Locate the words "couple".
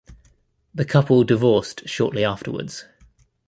0.83-1.23